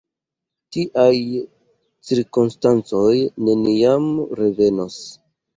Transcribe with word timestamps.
Tiaj 0.77 1.19
cirkonstancoj 2.09 3.13
neniam 3.51 4.09
revenos. 4.43 5.01